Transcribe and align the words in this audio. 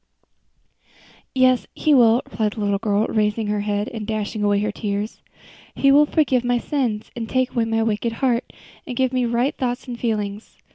"Yes, 1.35 1.67
He 1.75 1.93
will," 1.93 2.23
replied 2.25 2.53
the 2.53 2.61
little 2.61 2.79
girl, 2.79 3.05
raising 3.05 3.45
her 3.45 3.59
head 3.59 3.87
and 3.89 4.07
dashing 4.07 4.41
away 4.43 4.59
her 4.61 4.71
tears, 4.71 5.21
"He 5.75 5.91
will 5.91 6.07
forgive 6.07 6.43
my 6.43 6.57
sins, 6.57 7.11
and 7.15 7.29
take 7.29 7.51
away 7.51 7.65
my 7.65 7.83
wicked 7.83 8.13
heart, 8.13 8.51
and 8.87 8.97
give 8.97 9.13
me 9.13 9.25
right 9.27 9.55
thoughts 9.55 9.87
and 9.87 9.99
feelings. 9.99 10.57